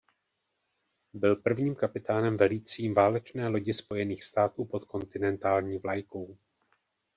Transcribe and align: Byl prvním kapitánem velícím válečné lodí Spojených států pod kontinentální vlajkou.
Byl 1.13 1.35
prvním 1.35 1.75
kapitánem 1.75 2.37
velícím 2.37 2.93
válečné 2.93 3.47
lodí 3.47 3.73
Spojených 3.73 4.23
států 4.23 4.65
pod 4.65 4.85
kontinentální 4.85 5.77
vlajkou. 5.77 6.37